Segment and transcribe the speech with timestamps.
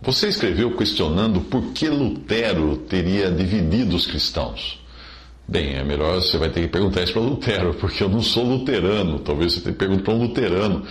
[0.00, 4.78] Você escreveu questionando por que Lutero teria dividido os cristãos.
[5.46, 8.44] Bem, é melhor você vai ter que perguntar isso para Lutero, porque eu não sou
[8.44, 9.18] luterano.
[9.18, 10.84] Talvez você perguntar para um luterano.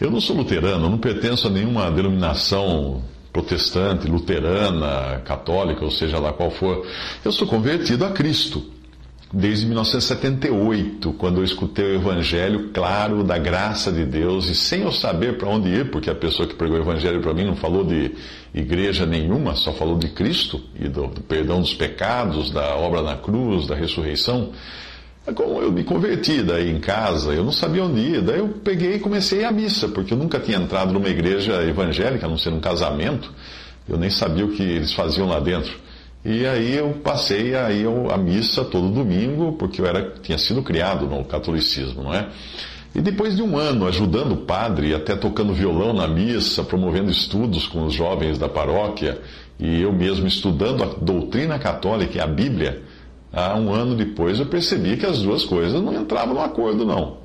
[0.00, 6.32] Eu não sou luterano, não pertenço a nenhuma denominação protestante, luterana, católica, ou seja lá
[6.32, 6.86] qual for.
[7.24, 8.75] Eu sou convertido a Cristo
[9.32, 14.92] desde 1978, quando eu escutei o Evangelho claro da graça de Deus e sem eu
[14.92, 17.84] saber para onde ir, porque a pessoa que pregou o Evangelho para mim não falou
[17.84, 18.12] de
[18.54, 23.16] igreja nenhuma, só falou de Cristo e do, do, perdão dos pecados, da obra na
[23.16, 24.52] cruz, da ressurreição.
[25.26, 28.48] É como eu me converti daí em casa, eu não sabia onde ir, daí eu
[28.62, 32.38] peguei e comecei a missa, porque eu nunca tinha entrado numa igreja evangélica, a não
[32.38, 33.32] ser um casamento,
[33.88, 35.85] eu nem sabia o que eles faziam lá dentro.
[36.28, 40.60] E aí eu passei a ir à missa todo domingo, porque eu era, tinha sido
[40.60, 42.26] criado no catolicismo, não é?
[42.92, 47.68] E depois de um ano ajudando o padre, até tocando violão na missa, promovendo estudos
[47.68, 49.20] com os jovens da paróquia,
[49.56, 52.82] e eu mesmo estudando a doutrina católica e a Bíblia,
[53.32, 57.18] há um ano depois eu percebi que as duas coisas não entravam no acordo, não.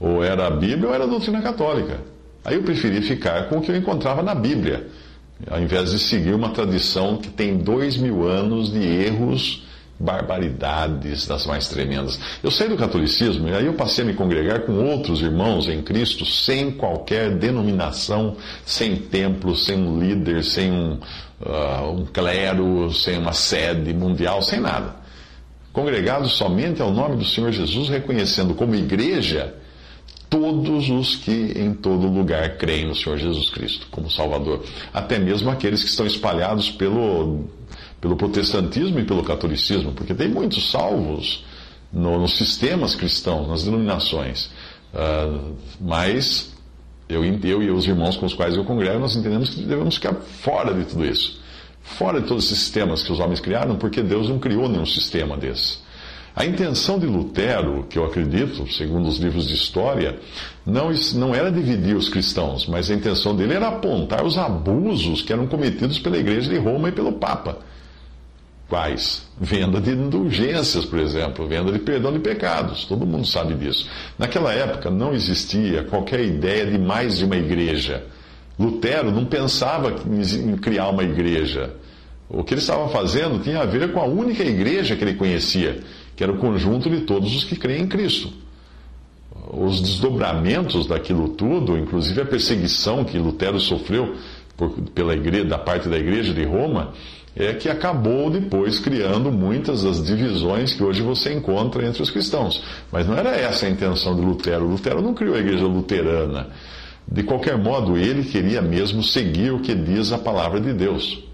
[0.00, 2.00] Ou era a Bíblia ou era a doutrina católica.
[2.44, 4.88] Aí eu preferi ficar com o que eu encontrava na Bíblia
[5.46, 9.62] ao invés de seguir uma tradição que tem dois mil anos de erros,
[9.98, 12.20] barbaridades das mais tremendas.
[12.42, 15.82] Eu saí do catolicismo e aí eu passei a me congregar com outros irmãos em
[15.82, 20.98] Cristo, sem qualquer denominação, sem templo, sem um líder, sem um,
[21.40, 24.96] uh, um clero, sem uma sede mundial, sem nada.
[25.72, 29.54] Congregados somente ao nome do Senhor Jesus, reconhecendo como igreja
[30.28, 35.50] todos os que em todo lugar creem no Senhor Jesus Cristo como Salvador, até mesmo
[35.50, 37.44] aqueles que estão espalhados pelo,
[38.00, 41.44] pelo protestantismo e pelo catolicismo, porque tem muitos salvos
[41.92, 44.50] no, nos sistemas cristãos, nas denominações.
[44.92, 46.54] Uh, mas
[47.08, 50.14] eu, eu e os irmãos com os quais eu congrego, nós entendemos que devemos ficar
[50.14, 51.40] fora de tudo isso.
[51.82, 55.36] Fora de todos esses sistemas que os homens criaram, porque Deus não criou nenhum sistema
[55.36, 55.78] desse.
[56.38, 60.20] A intenção de Lutero, que eu acredito, segundo os livros de história,
[60.64, 65.32] não, não era dividir os cristãos, mas a intenção dele era apontar os abusos que
[65.32, 67.58] eram cometidos pela Igreja de Roma e pelo Papa.
[68.68, 69.26] Quais?
[69.40, 72.84] Venda de indulgências, por exemplo, venda de perdão de pecados.
[72.84, 73.90] Todo mundo sabe disso.
[74.16, 78.04] Naquela época não existia qualquer ideia de mais de uma igreja.
[78.56, 81.74] Lutero não pensava em criar uma igreja.
[82.30, 85.80] O que ele estava fazendo tinha a ver com a única igreja que ele conhecia,
[86.18, 88.32] que era o conjunto de todos os que creem em Cristo.
[89.52, 94.16] Os desdobramentos daquilo tudo, inclusive a perseguição que Lutero sofreu
[94.56, 96.92] por, pela igreja, da parte da igreja de Roma,
[97.36, 102.64] é que acabou depois criando muitas das divisões que hoje você encontra entre os cristãos.
[102.90, 104.66] Mas não era essa a intenção de Lutero.
[104.66, 106.48] Lutero não criou a igreja luterana.
[107.06, 111.27] De qualquer modo, ele queria mesmo seguir o que diz a palavra de Deus.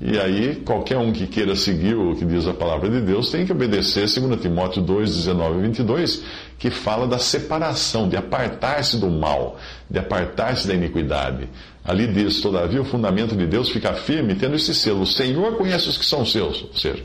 [0.00, 3.46] E aí, qualquer um que queira seguir o que diz a palavra de Deus tem
[3.46, 6.22] que obedecer 2 Timóteo 2, 19 e 22,
[6.58, 9.58] que fala da separação, de apartar-se do mal,
[9.88, 11.48] de apartar-se da iniquidade.
[11.84, 15.88] Ali diz: Todavia, o fundamento de Deus fica firme, tendo esse selo: O Senhor conhece
[15.88, 16.62] os que são seus.
[16.62, 17.02] Ou seja,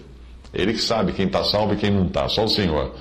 [0.53, 2.93] Ele que sabe quem está salvo e quem não está, só o Senhor.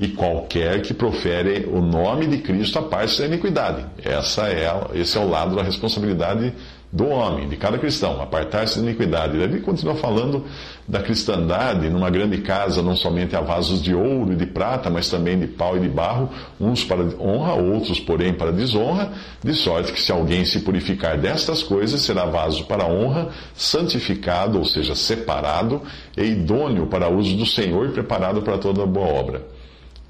[0.00, 3.84] E qualquer que profere o nome de Cristo aparte-se da iniquidade.
[4.04, 6.52] Essa é, esse é o lado da responsabilidade
[6.90, 9.36] do homem, de cada cristão, apartar-se da iniquidade.
[9.36, 10.44] Ele continua falando
[10.86, 15.10] da cristandade numa grande casa, não somente a vasos de ouro e de prata, mas
[15.10, 19.12] também de pau e de barro, uns para honra, outros, porém, para desonra,
[19.44, 24.64] de sorte que se alguém se purificar destas coisas, será vaso para honra, santificado, ou
[24.64, 25.82] seja, separado,
[26.16, 29.57] e idôneo para uso do Senhor e preparado para toda boa obra.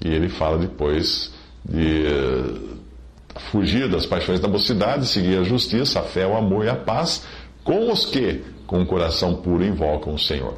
[0.01, 1.31] E ele fala depois
[1.63, 2.03] de
[3.51, 7.23] fugir das paixões da mocidade, seguir a justiça, a fé, o amor e a paz,
[7.63, 10.57] com os que, com o coração puro, invocam o Senhor.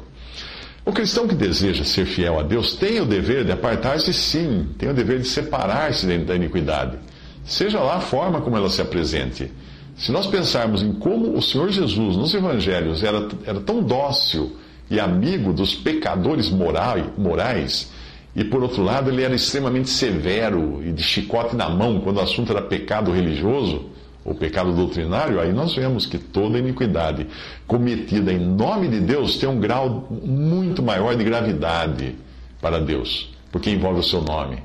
[0.84, 4.88] O cristão que deseja ser fiel a Deus tem o dever de apartar-se, sim, tem
[4.88, 6.98] o dever de separar-se da iniquidade,
[7.44, 9.50] seja lá a forma como ela se apresente.
[9.96, 14.56] Se nós pensarmos em como o Senhor Jesus, nos evangelhos, era, era tão dócil
[14.90, 17.91] e amigo dos pecadores morais,
[18.34, 22.22] e por outro lado, ele era extremamente severo e de chicote na mão quando o
[22.22, 23.90] assunto era pecado religioso.
[24.24, 27.26] o pecado doutrinário, aí nós vemos que toda iniquidade
[27.66, 32.14] cometida em nome de Deus tem um grau muito maior de gravidade
[32.60, 34.62] para Deus, porque envolve o seu nome.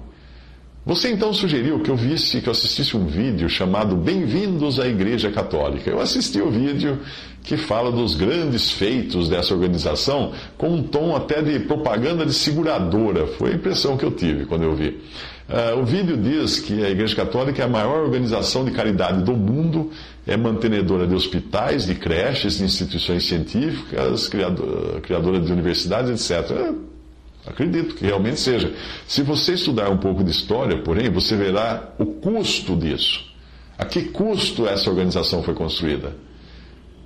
[0.87, 5.29] Você então sugeriu que eu visse, que eu assistisse um vídeo chamado Bem-vindos à Igreja
[5.29, 5.89] Católica.
[5.89, 6.99] Eu assisti o vídeo
[7.43, 13.27] que fala dos grandes feitos dessa organização com um tom até de propaganda de seguradora.
[13.27, 14.97] Foi a impressão que eu tive quando eu vi.
[15.49, 19.33] Uh, o vídeo diz que a Igreja Católica é a maior organização de caridade do
[19.33, 19.91] mundo,
[20.25, 24.29] é mantenedora de hospitais, de creches, de instituições científicas,
[25.01, 26.87] criadora de universidades, etc.
[27.47, 28.73] Acredito que realmente seja.
[29.07, 33.25] Se você estudar um pouco de história, porém, você verá o custo disso.
[33.77, 36.15] A que custo essa organização foi construída?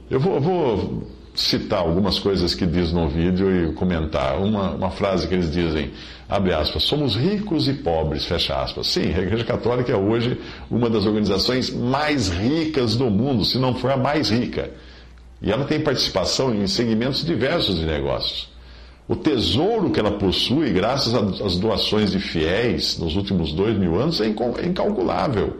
[0.09, 4.37] Eu vou, vou citar algumas coisas que diz no vídeo e comentar.
[4.39, 5.91] Uma, uma frase que eles dizem,
[6.27, 8.87] abre aspas, somos ricos e pobres, fecha aspas.
[8.87, 10.39] Sim, a Igreja Católica é hoje
[10.69, 14.71] uma das organizações mais ricas do mundo, se não for a mais rica.
[15.41, 18.50] E ela tem participação em segmentos diversos de negócios.
[19.07, 24.21] O tesouro que ela possui, graças às doações de fiéis nos últimos dois mil anos,
[24.21, 25.57] é, é incalculável.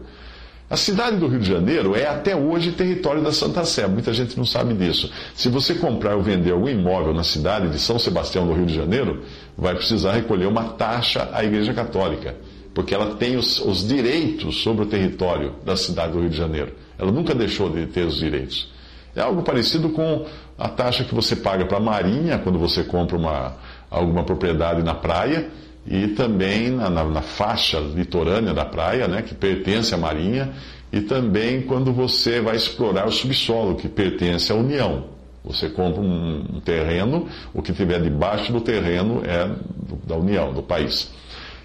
[0.72, 3.86] A cidade do Rio de Janeiro é até hoje território da Santa Sé.
[3.88, 5.12] Muita gente não sabe disso.
[5.36, 8.74] Se você comprar ou vender algum imóvel na cidade de São Sebastião do Rio de
[8.74, 9.22] Janeiro,
[9.58, 12.38] vai precisar recolher uma taxa à Igreja Católica,
[12.74, 16.72] porque ela tem os, os direitos sobre o território da cidade do Rio de Janeiro.
[16.98, 18.72] Ela nunca deixou de ter os direitos.
[19.16, 20.26] É algo parecido com
[20.58, 23.54] a taxa que você paga para a Marinha quando você compra uma,
[23.90, 25.50] alguma propriedade na praia
[25.86, 30.52] e também na, na, na, faixa litorânea da praia, né, que pertence à Marinha,
[30.94, 35.06] e também quando você vai explorar o subsolo, que pertence à União.
[35.44, 39.50] Você compra um, terreno, o que tiver debaixo do terreno é
[40.06, 41.12] da União, do país.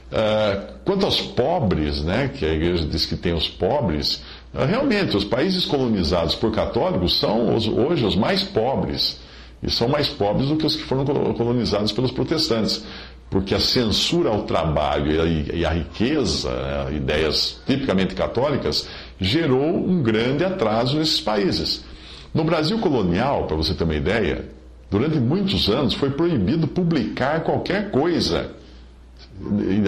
[0.06, 4.22] Uh, quanto aos pobres, né, que a igreja diz que tem os pobres,
[4.54, 9.18] uh, realmente os países colonizados por católicos são os, hoje os mais pobres.
[9.62, 11.04] E são mais pobres do que os que foram
[11.34, 12.84] colonizados pelos protestantes.
[13.28, 15.10] Porque a censura ao trabalho
[15.52, 18.86] e a, riqueza, né, ideias tipicamente católicas,
[19.20, 21.84] gerou um grande atraso nesses países.
[22.32, 24.44] No Brasil colonial, para você ter uma ideia,
[24.88, 28.54] durante muitos anos foi proibido publicar qualquer coisa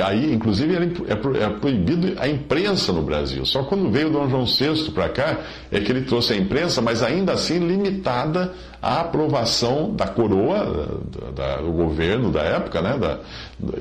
[0.04, 3.44] aí, inclusive, é, é proibido a imprensa no Brasil.
[3.46, 5.38] Só quando veio Dom João VI para cá
[5.72, 11.30] é que ele trouxe a imprensa, mas ainda assim limitada à aprovação da coroa, da,
[11.30, 13.20] da, do governo da época, né, da,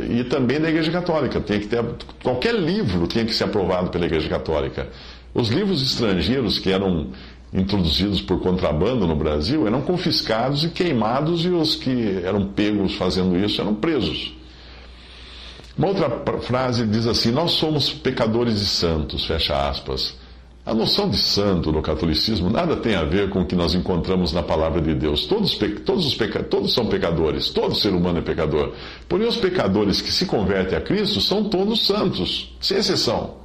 [0.10, 1.42] e também da Igreja Católica.
[1.42, 1.84] Tem que ter,
[2.24, 4.88] qualquer livro tinha que ser aprovado pela Igreja Católica.
[5.34, 7.08] Os livros estrangeiros que eram
[7.54, 13.38] introduzidos por contrabando no Brasil eram confiscados e queimados, e os que eram pegos fazendo
[13.38, 14.37] isso eram presos.
[15.77, 16.09] Uma outra
[16.41, 20.15] frase diz assim: Nós somos pecadores e santos, fecha aspas.
[20.65, 24.33] A noção de santo no catolicismo nada tem a ver com o que nós encontramos
[24.33, 25.25] na palavra de Deus.
[25.25, 28.74] Todos, todos, os peca, todos são pecadores, todo ser humano é pecador.
[29.07, 33.35] Porém, os pecadores que se convertem a Cristo são todos santos, sem exceção,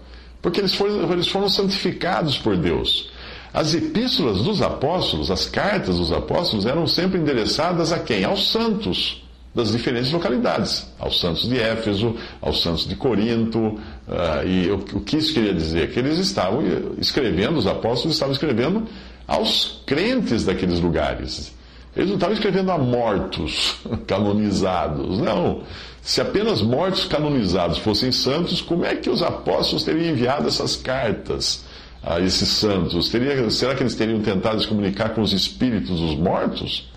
[0.41, 3.11] porque eles foram, eles foram santificados por Deus.
[3.55, 8.25] As epístolas dos apóstolos, as cartas dos apóstolos, eram sempre endereçadas a quem?
[8.25, 9.22] Aos santos
[9.55, 13.59] das diferentes localidades, aos santos de Éfeso, aos santos de Corinto.
[13.59, 15.93] Uh, e o, o, que isso queria dizer?
[15.93, 16.63] Que eles estavam
[16.99, 18.87] escrevendo, os apóstolos estavam escrevendo
[19.27, 21.55] aos crentes daqueles lugares.
[21.95, 23.77] Eles não estavam escrevendo a mortos
[24.07, 25.63] canonizados, não.
[26.01, 31.65] Se apenas mortos canonizados fossem santos, como é que os apóstolos teriam enviado essas cartas
[32.03, 33.11] a esses santos?
[33.11, 36.91] Teria, será que eles teriam tentado se comunicar com os espíritos dos mortos?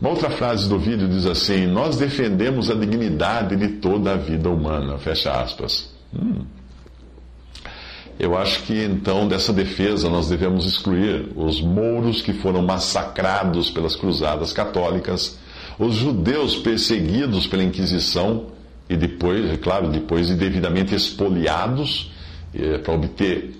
[0.00, 4.48] Uma outra frase do vídeo diz assim: Nós defendemos a dignidade de toda a vida
[4.48, 4.98] humana.
[4.98, 5.92] Fecha aspas.
[6.14, 6.44] Hum.
[8.18, 13.96] Eu acho que então dessa defesa nós devemos excluir os mouros que foram massacrados pelas
[13.96, 15.38] cruzadas católicas,
[15.78, 18.48] os judeus perseguidos pela Inquisição
[18.90, 22.10] e depois, é claro, depois de devidamente expoliados
[22.54, 23.54] eh, para obter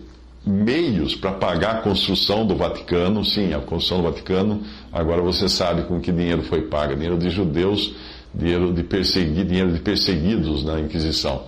[0.44, 5.82] meios para pagar a construção do Vaticano, sim, a construção do Vaticano, agora você sabe
[5.82, 7.94] com que dinheiro foi pago, dinheiro de judeus,
[8.34, 11.44] dinheiro de, persegui, dinheiro de perseguidos na Inquisição.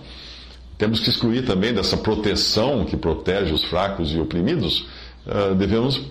[0.77, 4.85] Temos que excluir também dessa proteção que protege os fracos e oprimidos,
[5.25, 6.01] uh, devemos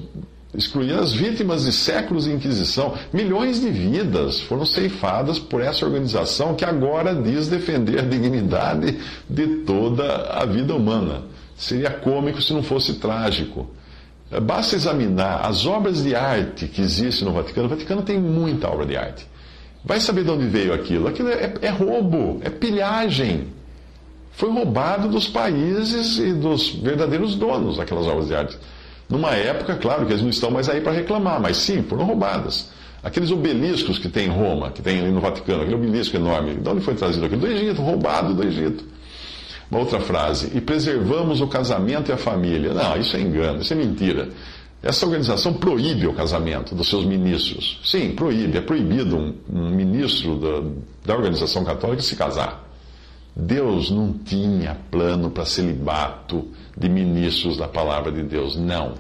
[0.55, 2.95] excluir as vítimas de séculos de Inquisição.
[3.13, 8.99] Milhões de vidas foram ceifadas por essa organização que agora diz defender a dignidade
[9.29, 11.23] de toda a vida humana.
[11.57, 13.71] Seria cômico se não fosse trágico.
[14.43, 17.67] Basta examinar as obras de arte que existem no Vaticano.
[17.67, 19.27] O Vaticano tem muita obra de arte.
[19.85, 21.09] Vai saber de onde veio aquilo.
[21.09, 23.49] Aquilo é, é roubo, é pilhagem.
[24.33, 28.59] Foi roubado dos países e dos verdadeiros donos daquelas obras de arte.
[29.09, 32.71] Numa época, claro, que eles não estão mais aí para reclamar, mas sim, foram roubadas.
[33.03, 36.69] Aqueles obeliscos que tem em Roma, que tem ali no Vaticano, aquele obelisco enorme, de
[36.69, 37.43] onde foi trazido aquilo?
[37.43, 38.85] Do Egito, roubado do Egito.
[39.73, 42.75] Uma outra frase, e preservamos o casamento e a família.
[42.75, 44.29] Não, isso é engano, isso é mentira.
[44.83, 47.81] Essa organização proíbe o casamento dos seus ministros.
[47.83, 48.59] Sim, proíbe.
[48.59, 50.63] É proibido um, um ministro da,
[51.07, 52.69] da organização católica se casar.
[53.35, 58.57] Deus não tinha plano para celibato de ministros da palavra de Deus.
[58.57, 58.93] Não.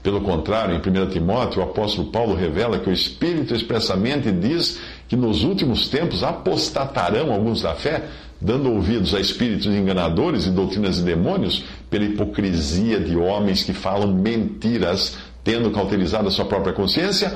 [0.00, 5.16] Pelo contrário, em 1 Timóteo, o apóstolo Paulo revela que o Espírito expressamente diz que
[5.16, 8.04] nos últimos tempos apostatarão alguns da fé,
[8.40, 14.14] dando ouvidos a espíritos enganadores e doutrinas de demônios, pela hipocrisia de homens que falam
[14.14, 17.34] mentiras tendo cauterizado a sua própria consciência,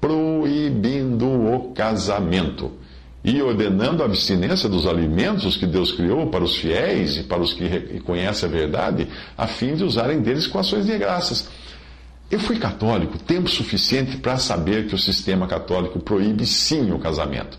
[0.00, 2.72] proibindo o casamento
[3.24, 7.54] e ordenando a abstinência dos alimentos que Deus criou para os fiéis e para os
[7.54, 11.48] que conhecem a verdade, a fim de usarem deles com ações de graças.
[12.30, 17.58] Eu fui católico tempo suficiente para saber que o sistema católico proíbe sim o casamento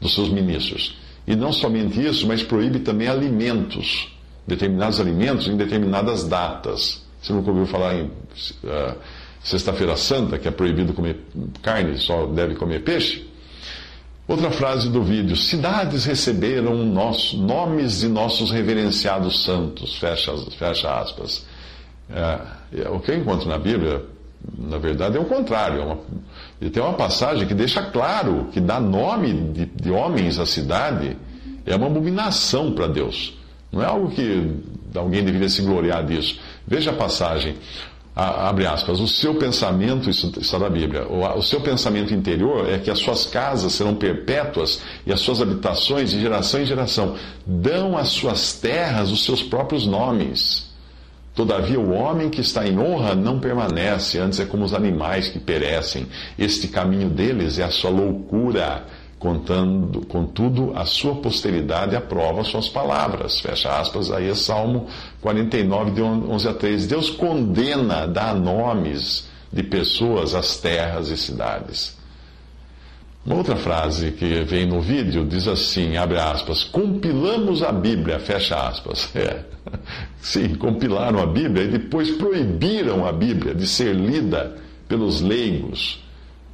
[0.00, 1.01] dos seus ministros.
[1.26, 4.08] E não somente isso, mas proíbe também alimentos,
[4.46, 7.02] determinados alimentos em determinadas datas.
[7.20, 8.04] Você nunca ouviu falar em.
[8.04, 8.96] Uh,
[9.42, 11.20] Sexta-feira Santa, que é proibido comer
[11.62, 13.28] carne, só deve comer peixe.
[14.26, 19.98] Outra frase do vídeo: Cidades receberam nosso, nomes de nossos reverenciados santos.
[19.98, 21.44] Fecha, fecha aspas.
[22.08, 24.04] É, é, o que eu encontro na Bíblia,
[24.56, 25.80] na verdade, é o contrário.
[25.80, 25.98] É uma,
[26.62, 31.16] e tem uma passagem que deixa claro que dar nome de, de homens à cidade
[31.66, 33.36] é uma abominação para Deus.
[33.72, 34.48] Não é algo que
[34.94, 36.38] alguém deveria se gloriar disso.
[36.66, 37.56] Veja a passagem
[38.14, 42.78] abre aspas, o seu pensamento, isso está na Bíblia, o, o, seu pensamento interior é
[42.78, 47.16] que as suas casas serão perpétuas e as suas habitações de geração em geração
[47.46, 50.70] dão às suas terras os seus próprios nomes.
[51.34, 55.38] Todavia, o homem que está em honra não permanece, antes é como os animais que
[55.38, 56.06] perecem.
[56.38, 58.84] Este caminho deles é a sua loucura
[59.18, 63.40] contando, contudo, a sua posteridade aprova suas palavras.
[63.40, 64.88] Fecha aspas, aí é Salmo
[65.20, 66.88] 49, de 11 a 13.
[66.88, 71.96] Deus condena, dá nomes de pessoas às terras e cidades.
[73.24, 78.68] Uma outra frase que vem no vídeo diz assim, abre aspas, compilamos a Bíblia, fecha
[78.68, 79.08] aspas.
[79.16, 79.44] É.
[80.22, 84.56] Sim, compilaram a Bíblia e depois proibiram a Bíblia de ser lida
[84.88, 86.02] pelos leigos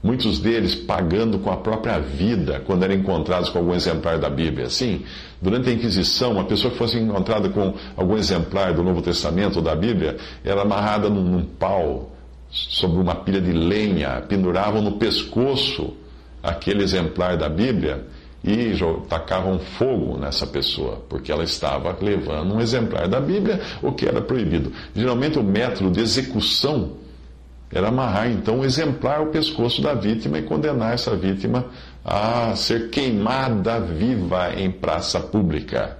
[0.02, 4.66] muitos deles pagando com a própria vida quando eram encontrados com algum exemplar da Bíblia.
[4.66, 5.04] Assim,
[5.40, 9.62] durante a Inquisição, uma pessoa que fosse encontrada com algum exemplar do Novo Testamento ou
[9.62, 12.12] da Bíblia era amarrada num, num pau
[12.50, 15.94] sobre uma pilha de lenha, penduravam no pescoço
[16.42, 18.06] aquele exemplar da Bíblia
[18.44, 18.72] e
[19.08, 24.20] tacavam fogo nessa pessoa, porque ela estava levando um exemplar da Bíblia, o que era
[24.20, 24.72] proibido.
[24.94, 26.92] Geralmente o método de execução
[27.70, 31.66] era amarrar então um exemplar ao pescoço da vítima e condenar essa vítima
[32.04, 35.98] a ser queimada viva em praça pública.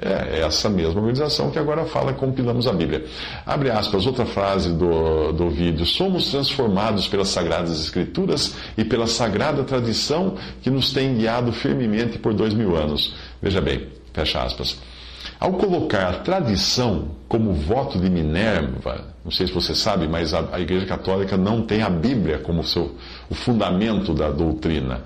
[0.00, 3.04] É essa mesma organização que agora fala compilamos a Bíblia.
[3.44, 5.84] Abre aspas, outra frase do, do vídeo.
[5.84, 12.32] Somos transformados pelas Sagradas Escrituras e pela sagrada tradição que nos tem guiado firmemente por
[12.32, 13.12] dois mil anos.
[13.42, 14.78] Veja bem, fecha aspas.
[15.40, 20.48] Ao colocar a tradição como voto de Minerva, não sei se você sabe, mas a,
[20.52, 22.94] a Igreja Católica não tem a Bíblia como seu,
[23.28, 25.02] o fundamento da doutrina.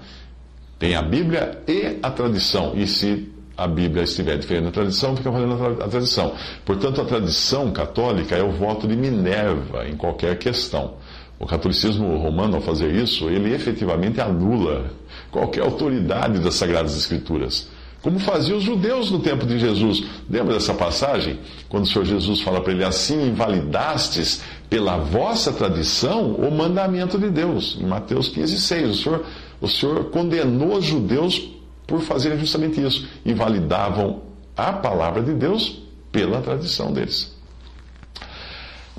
[0.78, 2.72] Tem a Bíblia e a tradição.
[2.74, 3.30] E se
[3.62, 6.34] a Bíblia estiver diferente da tradição, fica valendo a tradição.
[6.64, 10.94] Portanto, a tradição católica é o voto de Minerva em qualquer questão.
[11.38, 14.92] O catolicismo romano, ao fazer isso, ele efetivamente anula
[15.30, 17.68] qualquer autoridade das Sagradas Escrituras
[18.02, 20.02] como faziam os judeus no tempo de Jesus.
[20.28, 21.38] Lembra dessa passagem?
[21.68, 27.30] Quando o Senhor Jesus fala para ele assim: invalidastes pela vossa tradição o mandamento de
[27.30, 27.78] Deus.
[27.80, 28.90] Em Mateus 15, 6.
[28.90, 29.24] O Senhor,
[29.60, 31.48] o Senhor condenou os judeus
[31.86, 33.08] por fazerem justamente isso.
[33.24, 34.22] Invalidavam
[34.56, 37.34] a palavra de Deus pela tradição deles.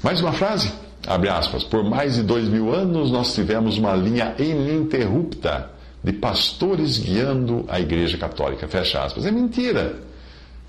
[0.02, 0.72] Mais uma frase,
[1.08, 1.64] abre aspas.
[1.64, 5.70] Por mais de dois mil anos nós tivemos uma linha ininterrupta
[6.04, 8.68] de pastores guiando a Igreja Católica.
[8.68, 9.26] Fecha aspas.
[9.26, 9.96] É mentira.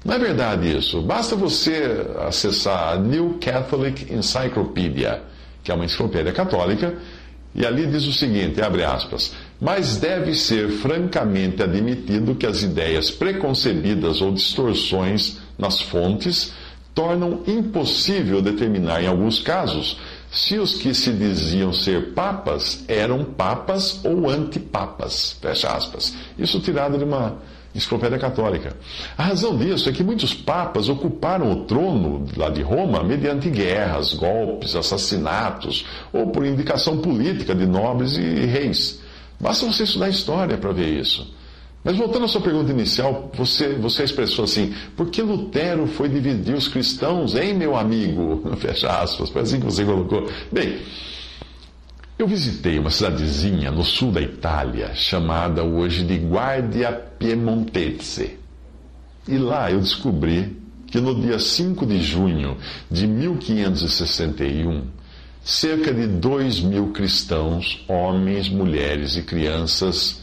[0.05, 1.01] Não é verdade isso.
[1.01, 5.23] Basta você acessar a New Catholic Encyclopedia,
[5.63, 6.95] que é uma enciclopédia católica,
[7.55, 13.11] e ali diz o seguinte, abre aspas, mas deve ser francamente admitido que as ideias
[13.11, 16.53] preconcebidas ou distorções nas fontes
[16.95, 19.99] tornam impossível determinar, em alguns casos,
[20.31, 25.37] se os que se diziam ser papas eram papas ou antipapas.
[25.41, 26.15] Fecha aspas.
[26.39, 27.39] Isso tirado de uma,
[27.75, 28.77] Enciclopédia Católica.
[29.19, 34.15] A razão disso é que muitos papas ocuparam o trono lá de Roma mediante guerras,
[34.15, 39.01] golpes, assassinatos ou por indicação política de nobres e reis.
[39.45, 41.31] Basta você estudar história para ver isso.
[41.85, 46.55] Mas voltando à sua pergunta inicial, você, você expressou assim: por que Lutero foi dividir
[46.55, 48.43] os cristãos, hein, meu amigo?
[48.57, 50.31] Fecha aspas, foi assim que você colocou.
[50.51, 50.79] Bem,
[52.19, 58.39] eu visitei uma cidadezinha no sul da Itália, chamada hoje de Guardia Piemontese.
[59.29, 62.57] E lá eu descobri que no dia 5 de junho
[62.91, 64.85] de 1561,
[65.45, 70.23] cerca de 2 mil cristãos, homens, mulheres e crianças,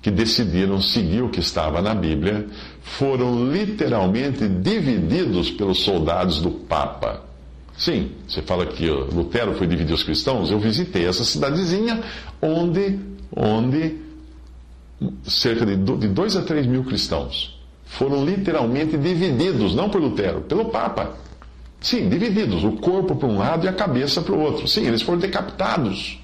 [0.00, 2.46] que decidiram seguir o que estava na Bíblia,
[2.80, 7.22] foram literalmente divididos pelos soldados do Papa.
[7.76, 10.50] Sim, você fala que Lutero foi dividir os cristãos.
[10.50, 12.02] Eu visitei essa cidadezinha
[12.40, 12.98] onde,
[13.34, 13.96] onde
[15.24, 21.14] cerca de 2 a 3 mil cristãos foram literalmente divididos, não por Lutero, pelo Papa.
[21.80, 24.68] Sim, divididos, o corpo para um lado e a cabeça para o outro.
[24.68, 26.18] Sim, eles foram decapitados.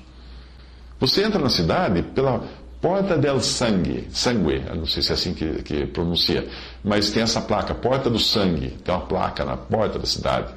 [1.01, 2.43] Você entra na cidade pela,
[2.81, 6.47] Porta del Sangue, Sangue, não sei se é assim que, que pronuncia,
[6.85, 10.53] mas tem essa placa, Porta do Sangue, tem uma placa na porta da cidade.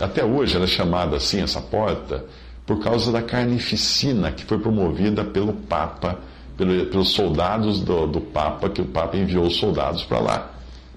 [0.00, 2.24] Até hoje ela é chamada assim, essa porta,
[2.66, 6.18] por causa da carnificina que foi promovida pelo Papa,
[6.56, 10.50] pelo, pelos soldados do, do Papa, que o Papa enviou os soldados para lá,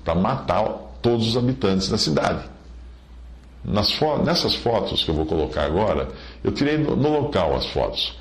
[0.04, 0.64] para matar
[1.02, 2.51] todos os habitantes da cidade.
[3.98, 6.10] Fo nessas fotos que eu vou colocar agora,
[6.44, 8.18] eu tirei no, no local as fotos.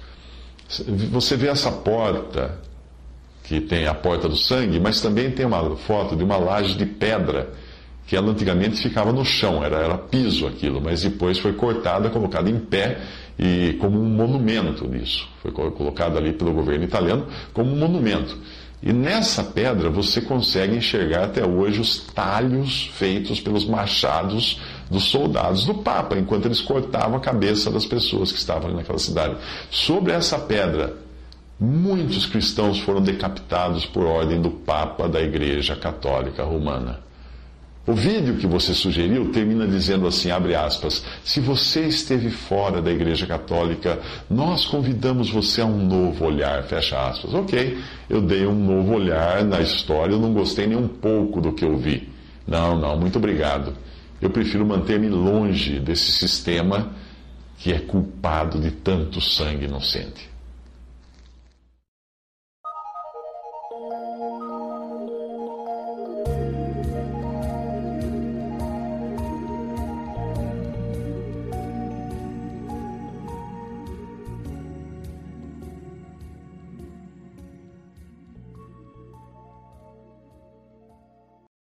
[1.11, 2.59] Você vê essa porta,
[3.43, 6.87] que tem a porta do sangue, mas também tem uma foto de uma laje de
[6.87, 7.53] pedra,
[8.07, 12.51] que ela antigamente ficava no chão, era, era piso aquilo, mas depois foi cortada, colocada
[12.51, 13.01] em pé
[13.39, 15.29] e como um monumento disso.
[15.41, 18.37] Foi colocada ali pelo governo italiano como um monumento.
[18.83, 24.59] E nessa pedra você consegue enxergar até hoje os talhos feitos pelos machados
[24.91, 29.37] dos soldados do Papa, enquanto eles cortavam a cabeça das pessoas que estavam naquela cidade.
[29.71, 30.97] Sobre essa pedra,
[31.59, 37.10] muitos cristãos foram decapitados por ordem do Papa da Igreja Católica Romana.
[37.87, 42.91] O vídeo que você sugeriu termina dizendo assim, abre aspas, se você esteve fora da
[42.91, 47.33] Igreja Católica, nós convidamos você a um novo olhar, fecha aspas.
[47.33, 51.53] Ok, eu dei um novo olhar na história, eu não gostei nem um pouco do
[51.53, 52.09] que eu vi.
[52.47, 53.75] Não, não, muito obrigado.
[54.21, 56.93] Eu prefiro manter-me longe desse sistema
[57.57, 60.30] que é culpado de tanto sangue inocente.